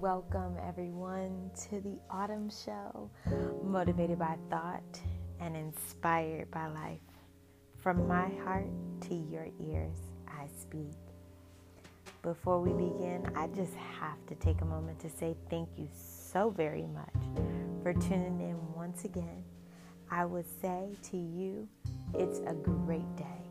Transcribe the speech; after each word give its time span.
welcome 0.00 0.56
everyone 0.66 1.50
to 1.54 1.78
the 1.82 1.98
Autumn 2.10 2.48
Show, 2.48 3.10
motivated 3.62 4.18
by 4.18 4.34
thought 4.48 4.98
and 5.40 5.54
inspired 5.54 6.50
by 6.50 6.68
life. 6.68 7.00
From 7.76 8.08
my 8.08 8.30
heart 8.42 8.70
to 9.02 9.14
your 9.14 9.48
ears, 9.60 9.98
I 10.26 10.46
speak. 10.58 10.96
Before 12.22 12.62
we 12.62 12.70
begin, 12.70 13.30
I 13.36 13.48
just 13.48 13.74
have 13.74 14.24
to 14.28 14.34
take 14.36 14.62
a 14.62 14.64
moment 14.64 14.98
to 15.00 15.10
say 15.10 15.36
thank 15.50 15.68
you 15.76 15.86
so 15.92 16.48
very 16.48 16.86
much 16.86 17.44
for 17.82 17.92
tuning 17.92 18.40
in 18.40 18.56
once 18.74 19.04
again. 19.04 19.44
I 20.10 20.24
would 20.24 20.46
say 20.62 20.96
to 21.10 21.18
you, 21.18 21.68
it's 22.14 22.38
a 22.46 22.54
great 22.54 23.16
day 23.16 23.44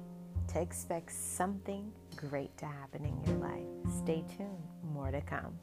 to 0.48 0.60
expect 0.60 1.12
something 1.12 1.92
great 2.16 2.58
to 2.58 2.66
happen 2.66 3.06
in 3.06 3.24
your 3.24 3.38
life. 3.38 3.94
Stay 4.04 4.24
tuned, 4.36 4.64
more 4.96 5.12
to 5.12 5.22
come. 5.22 5.54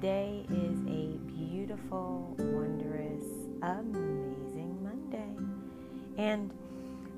Today 0.00 0.46
is 0.52 0.78
a 0.86 1.18
beautiful, 1.26 2.32
wondrous, 2.38 3.24
amazing 3.62 4.78
Monday. 4.80 5.34
And 6.16 6.52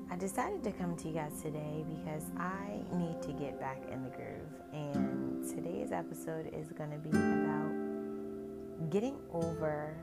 I 0.09 0.15
decided 0.15 0.63
to 0.63 0.71
come 0.71 0.95
to 0.95 1.07
you 1.07 1.13
guys 1.13 1.43
today 1.43 1.85
because 1.87 2.23
I 2.39 2.79
need 2.93 3.21
to 3.21 3.33
get 3.33 3.59
back 3.59 3.83
in 3.91 4.03
the 4.03 4.09
groove. 4.09 4.49
And 4.73 5.47
today's 5.47 5.91
episode 5.91 6.51
is 6.55 6.71
going 6.71 6.89
to 6.89 6.97
be 6.97 7.09
about 7.09 8.89
getting 8.89 9.17
over 9.31 9.95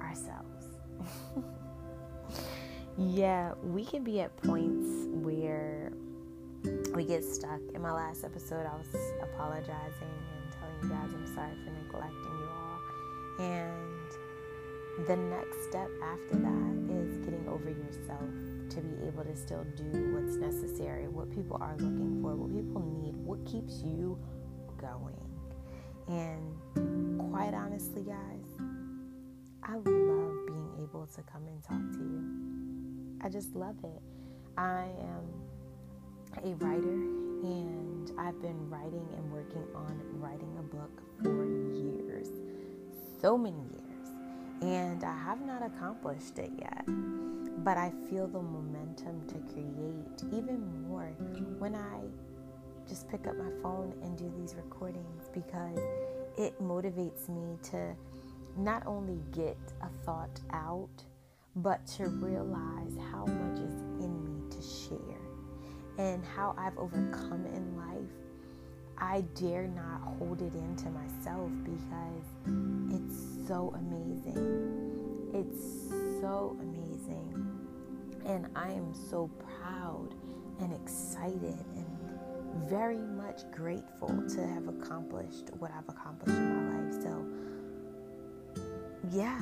ourselves. 0.00 0.68
yeah, 2.96 3.52
we 3.62 3.84
can 3.84 4.02
be 4.02 4.22
at 4.22 4.34
points 4.38 4.88
where 5.22 5.92
we 6.94 7.04
get 7.04 7.22
stuck. 7.22 7.60
In 7.74 7.82
my 7.82 7.92
last 7.92 8.24
episode, 8.24 8.64
I 8.64 8.74
was 8.74 8.86
apologizing 9.22 10.08
you 10.82 10.88
guys 10.88 11.10
I'm 11.14 11.26
sorry 11.34 11.54
for 11.64 11.70
neglecting 11.70 12.38
you 12.38 12.48
all. 12.50 12.80
And 13.38 15.06
the 15.06 15.16
next 15.16 15.64
step 15.64 15.88
after 16.02 16.36
that 16.36 16.72
is 16.90 17.18
getting 17.24 17.46
over 17.48 17.70
yourself 17.70 18.28
to 18.70 18.80
be 18.80 19.06
able 19.06 19.24
to 19.24 19.36
still 19.36 19.64
do 19.76 20.14
what's 20.14 20.36
necessary, 20.36 21.08
what 21.08 21.30
people 21.30 21.58
are 21.60 21.76
looking 21.78 22.20
for, 22.22 22.34
what 22.34 22.50
people 22.54 22.82
need, 22.82 23.14
what 23.16 23.44
keeps 23.46 23.82
you 23.82 24.18
going. 24.78 25.16
And 26.08 27.30
quite 27.30 27.54
honestly, 27.54 28.02
guys, 28.02 28.46
I 29.62 29.74
love 29.76 29.84
being 30.46 30.70
able 30.82 31.06
to 31.14 31.22
come 31.22 31.46
and 31.46 31.62
talk 31.62 31.92
to 31.92 31.98
you. 31.98 33.18
I 33.22 33.28
just 33.28 33.54
love 33.54 33.76
it. 33.84 34.02
I 34.56 34.88
am 35.00 36.44
a 36.44 36.54
writer 36.56 37.31
and 37.42 38.10
I've 38.18 38.40
been 38.40 38.70
writing 38.70 39.06
and 39.16 39.32
working 39.32 39.66
on 39.74 40.00
writing 40.14 40.56
a 40.58 40.62
book 40.62 41.02
for 41.22 41.44
years. 41.74 42.28
So 43.20 43.36
many 43.36 43.56
years. 43.56 44.08
And 44.62 45.02
I 45.04 45.16
have 45.16 45.40
not 45.40 45.62
accomplished 45.64 46.38
it 46.38 46.52
yet 46.58 46.84
but 47.58 47.76
I 47.76 47.92
feel 48.10 48.26
the 48.26 48.42
momentum 48.42 49.26
to 49.28 49.34
create 49.52 50.32
even 50.32 50.88
more 50.88 51.14
when 51.58 51.74
I 51.74 52.00
just 52.88 53.08
pick 53.08 53.26
up 53.26 53.36
my 53.36 53.50
phone 53.62 53.94
and 54.02 54.18
do 54.18 54.32
these 54.36 54.54
recordings 54.56 55.28
because 55.32 55.78
it 56.36 56.60
motivates 56.60 57.28
me 57.28 57.56
to 57.70 57.94
not 58.56 58.84
only 58.86 59.20
get 59.32 59.56
a 59.82 59.88
thought 60.04 60.40
out, 60.50 60.88
but 61.56 61.86
to 61.86 62.08
realize 62.08 62.96
how 63.12 63.26
much 63.26 63.58
is 63.60 63.81
and 65.98 66.24
how 66.24 66.54
I've 66.56 66.76
overcome 66.78 67.46
in 67.46 67.76
life. 67.76 68.10
I 68.98 69.22
dare 69.34 69.66
not 69.66 70.00
hold 70.18 70.42
it 70.42 70.54
into 70.54 70.88
myself 70.90 71.50
because 71.64 72.24
it's 72.94 73.48
so 73.48 73.74
amazing. 73.76 75.30
It's 75.34 75.90
so 76.20 76.56
amazing. 76.60 77.58
And 78.24 78.46
I 78.54 78.70
am 78.70 78.94
so 78.94 79.28
proud 79.60 80.14
and 80.60 80.72
excited 80.72 81.64
and 81.74 81.86
very 82.68 82.98
much 82.98 83.40
grateful 83.50 84.08
to 84.28 84.46
have 84.46 84.68
accomplished 84.68 85.50
what 85.58 85.72
I've 85.72 85.88
accomplished 85.88 86.38
in 86.38 86.54
my 86.54 86.84
life. 86.84 87.02
So, 87.02 87.26
yeah, 89.10 89.40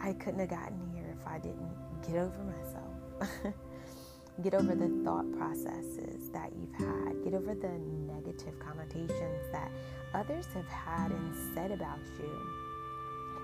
I 0.00 0.14
couldn't 0.14 0.40
have 0.40 0.50
gotten 0.50 0.80
here 0.94 1.14
if 1.18 1.26
I 1.26 1.38
didn't 1.38 1.74
get 2.02 2.16
over 2.16 2.42
myself. 2.42 3.54
get 4.42 4.54
over 4.54 4.74
the 4.74 4.88
thought 5.04 5.30
processes 5.36 6.30
that 6.32 6.50
you've 6.58 6.74
had. 6.74 7.22
Get 7.22 7.34
over 7.34 7.54
the 7.54 7.78
negative 8.12 8.58
connotations 8.58 9.52
that 9.52 9.70
others 10.12 10.46
have 10.54 10.66
had 10.66 11.10
and 11.10 11.54
said 11.54 11.70
about 11.70 11.98
you. 12.18 12.40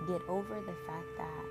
Get 0.08 0.22
over 0.28 0.60
the 0.60 0.74
fact 0.86 1.06
that 1.18 1.44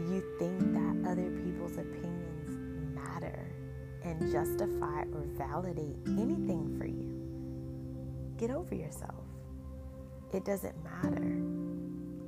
you 0.00 0.22
think 0.38 0.60
that 0.74 1.10
other 1.10 1.30
people's 1.30 1.78
opinions 1.78 2.94
matter 2.94 3.50
and 4.04 4.30
justify 4.30 5.02
or 5.12 5.24
validate 5.36 5.96
anything 6.06 6.76
for 6.78 6.86
you, 6.86 7.10
get 8.36 8.50
over 8.50 8.74
yourself. 8.74 9.24
It 10.32 10.44
doesn't 10.44 10.76
matter. 10.84 11.42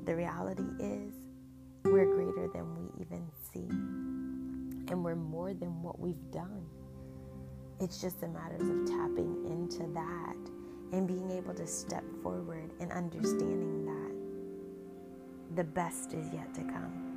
The 0.04 0.16
reality 0.16 0.64
is, 0.80 1.14
we're 1.84 2.06
greater 2.06 2.48
than 2.52 2.74
we 2.74 2.90
even 3.00 3.30
see, 3.52 3.68
and 4.90 5.04
we're 5.04 5.14
more 5.14 5.54
than 5.54 5.82
what 5.82 5.98
we've 5.98 6.30
done. 6.30 6.64
It's 7.80 8.00
just 8.00 8.22
a 8.22 8.28
matter 8.28 8.56
of 8.56 8.86
tapping 8.86 9.46
into 9.46 9.86
that 9.94 10.36
and 10.92 11.06
being 11.06 11.30
able 11.30 11.54
to 11.54 11.66
step 11.66 12.04
forward 12.22 12.72
and 12.80 12.90
understanding 12.92 13.84
that 13.86 15.56
the 15.56 15.64
best 15.64 16.12
is 16.12 16.32
yet 16.32 16.52
to 16.54 16.62
come 16.62 17.08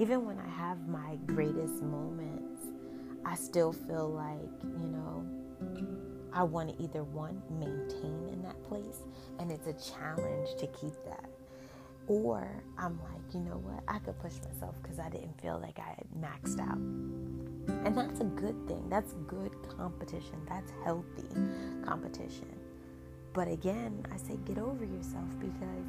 even 0.00 0.24
when 0.24 0.38
I 0.38 0.48
have 0.48 0.88
my 0.88 1.16
greatest 1.26 1.82
moments, 1.82 2.62
I 3.24 3.34
still 3.34 3.72
feel 3.72 4.08
like, 4.08 4.48
you 4.62 4.88
know, 4.88 5.26
I 6.32 6.42
want 6.42 6.70
to 6.70 6.82
either 6.82 7.04
one, 7.04 7.42
maintain 7.50 8.28
in 8.32 8.42
that 8.42 8.62
place, 8.64 9.02
and 9.38 9.50
it's 9.50 9.66
a 9.66 9.74
challenge 9.92 10.48
to 10.58 10.66
keep 10.68 10.94
that. 11.04 11.28
Or 12.06 12.62
I'm 12.78 12.98
like, 13.02 13.34
you 13.34 13.40
know 13.40 13.58
what, 13.58 13.82
I 13.86 13.98
could 14.00 14.18
push 14.18 14.34
myself 14.52 14.74
because 14.82 14.98
I 14.98 15.08
didn't 15.08 15.40
feel 15.40 15.60
like 15.60 15.78
I 15.78 15.90
had 15.96 16.06
maxed 16.18 16.60
out. 16.60 16.78
And 17.84 17.96
that's 17.96 18.20
a 18.20 18.24
good 18.24 18.66
thing. 18.66 18.88
That's 18.88 19.12
good 19.26 19.52
competition. 19.76 20.40
That's 20.48 20.72
healthy 20.84 21.28
competition. 21.84 22.48
But 23.32 23.48
again, 23.48 24.04
I 24.12 24.16
say 24.16 24.36
get 24.44 24.58
over 24.58 24.84
yourself 24.84 25.28
because 25.38 25.86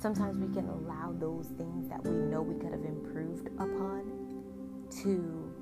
sometimes 0.00 0.38
we 0.38 0.52
can 0.52 0.68
allow 0.68 1.14
those 1.18 1.46
things 1.56 1.88
that 1.88 2.04
we 2.04 2.10
know 2.10 2.42
we 2.42 2.56
could 2.56 2.72
have 2.72 2.84
improved 2.84 3.46
upon 3.58 4.42
to 5.02 5.52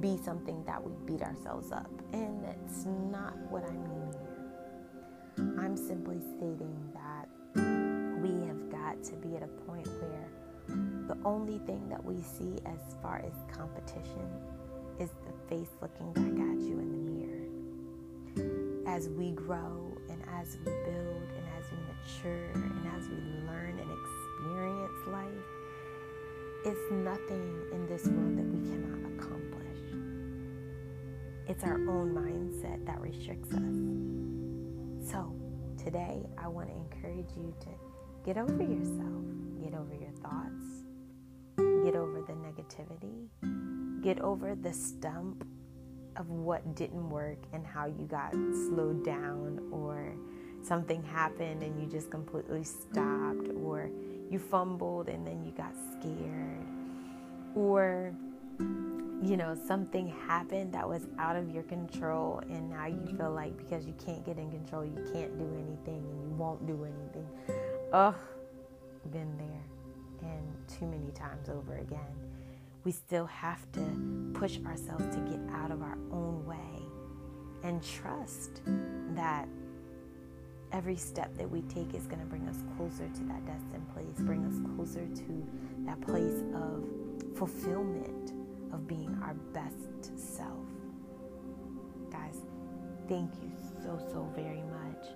be 0.00 0.18
something 0.24 0.64
that 0.64 0.82
we 0.82 0.92
beat 1.06 1.22
ourselves 1.22 1.72
up. 1.72 1.90
And 2.12 2.44
that's 2.44 2.84
not 2.86 3.36
what 3.50 3.64
I 3.64 3.72
mean 3.72 4.12
here. 4.12 5.54
I'm 5.60 5.76
simply 5.76 6.18
stating 6.36 6.76
that 6.94 7.27
got 8.88 9.04
to 9.04 9.16
be 9.16 9.36
at 9.36 9.42
a 9.42 9.48
point 9.66 9.86
where 10.00 10.28
the 11.08 11.16
only 11.24 11.58
thing 11.66 11.88
that 11.88 12.02
we 12.02 12.22
see 12.22 12.56
as 12.64 12.94
far 13.02 13.22
as 13.24 13.32
competition 13.54 14.28
is 14.98 15.10
the 15.26 15.32
face 15.48 15.68
looking 15.82 16.12
back 16.12 16.24
at 16.24 16.60
you 16.60 16.78
in 16.78 16.90
the 16.92 16.98
mirror. 17.10 18.96
As 18.96 19.08
we 19.10 19.32
grow 19.32 19.92
and 20.08 20.22
as 20.40 20.56
we 20.64 20.72
build 20.72 21.28
and 21.36 21.44
as 21.58 21.64
we 21.70 21.78
mature 21.92 22.50
and 22.54 22.88
as 22.96 23.08
we 23.08 23.16
learn 23.46 23.78
and 23.78 23.90
experience 23.90 25.06
life, 25.08 25.48
it's 26.64 26.90
nothing 26.90 27.62
in 27.72 27.86
this 27.88 28.06
world 28.06 28.38
that 28.38 28.46
we 28.46 28.70
cannot 28.70 29.00
accomplish. 29.12 29.80
It's 31.46 31.64
our 31.64 31.76
own 31.76 32.14
mindset 32.14 32.86
that 32.86 33.00
restricts 33.00 33.52
us. 33.52 35.10
So, 35.10 35.34
today 35.82 36.26
I 36.38 36.48
want 36.48 36.68
to 36.68 36.74
encourage 36.74 37.30
you 37.36 37.54
to 37.60 37.87
get 38.24 38.36
over 38.36 38.62
yourself, 38.62 39.24
get 39.62 39.74
over 39.74 39.94
your 39.94 40.12
thoughts, 40.22 40.84
get 41.84 41.94
over 41.94 42.20
the 42.22 42.34
negativity, 42.34 43.28
get 44.02 44.20
over 44.20 44.54
the 44.54 44.72
stump 44.72 45.46
of 46.16 46.28
what 46.30 46.74
didn't 46.74 47.08
work 47.10 47.38
and 47.52 47.66
how 47.66 47.86
you 47.86 48.06
got 48.06 48.32
slowed 48.32 49.04
down 49.04 49.60
or 49.70 50.14
something 50.62 51.02
happened 51.02 51.62
and 51.62 51.80
you 51.80 51.88
just 51.88 52.10
completely 52.10 52.64
stopped, 52.64 53.48
or 53.62 53.90
you 54.30 54.38
fumbled 54.38 55.08
and 55.08 55.26
then 55.26 55.44
you 55.44 55.52
got 55.52 55.72
scared, 55.92 56.66
or 57.54 58.12
you 59.20 59.36
know, 59.36 59.56
something 59.66 60.06
happened 60.28 60.72
that 60.72 60.88
was 60.88 61.08
out 61.18 61.34
of 61.34 61.50
your 61.50 61.64
control, 61.64 62.40
and 62.50 62.70
now 62.70 62.86
you 62.86 63.04
feel 63.16 63.32
like 63.32 63.56
because 63.56 63.84
you 63.84 63.94
can't 64.04 64.24
get 64.24 64.38
in 64.38 64.48
control, 64.50 64.84
you 64.84 64.94
can't 65.12 65.36
do 65.38 65.44
anything 65.54 66.04
and 66.08 66.22
you 66.22 66.30
won't 66.36 66.64
do 66.66 66.84
anything. 66.84 67.26
Oh, 67.92 68.14
been 69.10 69.36
there 69.38 70.30
and 70.30 70.68
too 70.68 70.86
many 70.86 71.10
times 71.12 71.48
over 71.48 71.76
again. 71.76 72.14
We 72.84 72.92
still 72.92 73.26
have 73.26 73.70
to 73.72 74.30
push 74.34 74.58
ourselves 74.66 75.04
to 75.14 75.20
get 75.22 75.40
out 75.54 75.70
of 75.70 75.82
our 75.82 75.98
own 76.10 76.44
way 76.46 76.82
and 77.62 77.82
trust 77.82 78.62
that 79.14 79.48
every 80.72 80.96
step 80.96 81.36
that 81.36 81.50
we 81.50 81.62
take 81.62 81.94
is 81.94 82.06
going 82.06 82.20
to 82.20 82.26
bring 82.26 82.46
us 82.48 82.56
closer 82.76 83.08
to 83.08 83.20
that 83.24 83.44
destined 83.46 83.88
place, 83.92 84.16
bring 84.18 84.44
us 84.44 84.74
closer 84.76 85.06
to 85.06 85.46
that 85.86 86.00
place 86.00 86.42
of 86.54 86.84
fulfillment, 87.36 88.32
of 88.72 88.86
being 88.86 89.18
our 89.22 89.34
best 89.52 90.18
self. 90.18 90.66
Guys, 92.10 92.42
thank 93.08 93.30
you 93.42 93.50
so, 93.82 93.98
so 94.12 94.30
very 94.36 94.62
much 94.62 95.06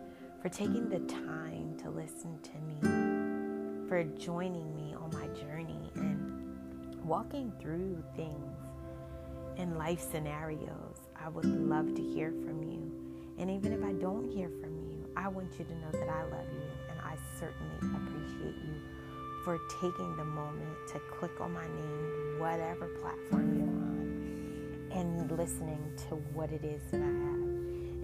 for 0.42 0.48
taking 0.48 0.88
the 0.88 0.98
time 0.98 1.76
to 1.78 1.88
listen 1.88 2.36
to 2.42 2.58
me, 2.66 3.88
for 3.88 4.02
joining 4.18 4.74
me 4.74 4.92
on 4.92 5.08
my 5.12 5.28
journey 5.40 5.88
and 5.94 7.00
walking 7.04 7.52
through 7.60 8.02
things 8.16 8.58
in 9.56 9.78
life 9.78 10.00
scenarios. 10.00 10.98
I 11.14 11.28
would 11.28 11.44
love 11.44 11.94
to 11.94 12.02
hear 12.02 12.32
from 12.44 12.60
you. 12.64 12.90
And 13.38 13.50
even 13.50 13.72
if 13.72 13.84
I 13.84 13.92
don't 13.92 14.28
hear 14.28 14.50
from 14.60 14.76
you, 14.90 15.08
I 15.16 15.28
want 15.28 15.52
you 15.60 15.64
to 15.64 15.74
know 15.76 15.92
that 15.92 16.08
I 16.08 16.24
love 16.24 16.48
you 16.52 16.90
and 16.90 17.00
I 17.00 17.16
certainly 17.38 17.76
appreciate 17.78 18.56
you 18.56 18.80
for 19.44 19.60
taking 19.80 20.16
the 20.16 20.24
moment 20.24 20.76
to 20.88 20.98
click 21.18 21.40
on 21.40 21.52
my 21.52 21.66
name, 21.66 22.40
whatever 22.40 22.88
platform 23.00 23.56
you're 24.90 24.98
on, 24.98 24.98
and 24.98 25.38
listening 25.38 25.92
to 26.08 26.16
what 26.34 26.50
it 26.50 26.64
is 26.64 26.82
that 26.90 27.00
I 27.00 27.04
have. 27.04 27.51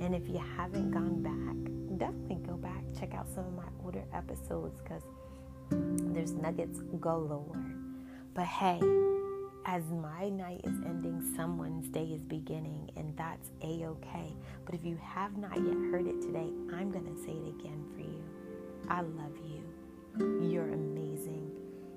And 0.01 0.15
if 0.15 0.29
you 0.29 0.41
haven't 0.57 0.91
gone 0.91 1.23
back, 1.23 1.99
definitely 1.99 2.47
go 2.47 2.57
back, 2.57 2.85
check 2.99 3.15
out 3.15 3.29
some 3.35 3.47
of 3.47 3.55
my 3.55 3.69
older 3.85 4.05
episodes 4.13 4.81
because 4.81 5.03
there's 5.71 6.33
nuggets 6.33 6.81
galore. 7.01 7.65
But 8.35 8.47
hey, 8.47 8.81
as 9.67 9.83
my 9.91 10.29
night 10.29 10.61
is 10.65 10.79
ending, 10.87 11.23
someone's 11.37 11.89
day 11.89 12.05
is 12.05 12.23
beginning, 12.23 12.91
and 12.97 13.17
that's 13.17 13.51
a 13.63 13.85
okay. 13.87 14.35
But 14.65 14.75
if 14.75 14.85
you 14.85 14.99
have 15.03 15.37
not 15.37 15.57
yet 15.57 15.77
heard 15.91 16.07
it 16.07 16.23
today, 16.23 16.49
I'm 16.73 16.91
going 16.91 17.05
to 17.05 17.23
say 17.23 17.33
it 17.33 17.49
again 17.49 17.85
for 17.95 18.01
you. 18.01 18.23
I 18.89 19.03
love 19.03 19.37
you. 19.45 20.49
You're 20.49 20.71
amazing 20.71 21.51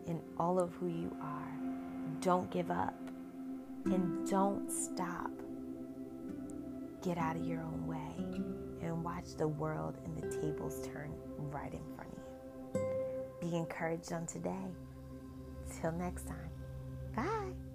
in 0.07 0.19
all 0.38 0.59
of 0.59 0.74
who 0.74 0.88
you 0.88 1.15
are. 1.21 1.51
Don't 2.19 2.50
give 2.51 2.71
up 2.71 2.95
and 3.86 4.30
don't 4.30 4.69
stop. 4.71 5.31
Get 7.01 7.18
out 7.18 7.36
of 7.36 7.44
your 7.45 7.62
own 7.62 7.88
way 7.88 8.86
and 8.86 9.03
watch 9.03 9.36
the 9.36 9.48
world 9.48 9.98
and 10.06 10.15
the 10.15 10.38
tables 10.38 10.88
turn 10.88 11.12
right 11.38 11.74
in 11.74 11.81
front 11.95 12.12
of 12.12 12.81
you. 13.42 13.50
Be 13.50 13.57
encouraged 13.57 14.13
on 14.13 14.27
today. 14.27 14.68
Till 15.80 15.92
next 15.94 16.27
time. 16.27 16.50
Bye. 17.15 17.70